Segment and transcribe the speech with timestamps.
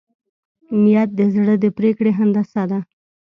[0.83, 2.79] نیت د زړه د پرېکړې هندسه ده.